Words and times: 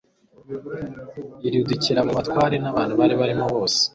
iridukira 1.47 1.99
abo 2.01 2.11
batware 2.17 2.55
n 2.59 2.67
abantu 2.71 2.93
bari 2.99 3.15
barimo 3.21 3.45
bose 3.53 3.81